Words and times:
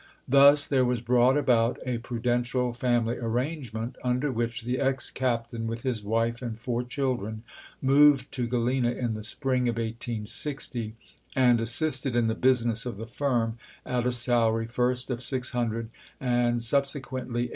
Thus 0.27 0.65
there 0.65 0.83
was 0.83 0.99
brought 0.99 1.37
about 1.37 1.77
a 1.85 1.99
prudential 1.99 2.73
family 2.73 3.17
arrangement, 3.17 3.97
under 4.03 4.31
which 4.31 4.63
the 4.63 4.79
ex 4.79 5.11
captain, 5.11 5.67
with 5.67 5.83
his 5.83 6.03
wife 6.03 6.41
and 6.41 6.59
four 6.59 6.81
children, 6.81 7.43
moved 7.83 8.31
to 8.31 8.47
Galena 8.47 8.93
in 8.93 9.13
the 9.13 9.23
spring 9.23 9.69
of 9.69 9.75
1860, 9.77 10.95
and 11.35 11.61
assisted 11.61 12.15
in 12.15 12.25
the 12.25 12.33
business 12.33 12.87
of 12.87 12.97
the 12.97 13.05
firm, 13.05 13.59
at 13.85 14.07
a 14.07 14.11
salary 14.11 14.65
first 14.65 15.11
of 15.11 15.21
six 15.21 15.51
hundred, 15.51 15.91
and 16.19 16.63
subsequently 16.63 16.79
eight 16.79 16.79
hun 16.79 16.79
292 16.79 17.05
AEKAHAJVI 17.05 17.35
LINCOLN 17.35 17.43
Chap. 17.43 17.49